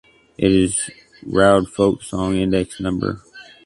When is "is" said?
0.51-0.89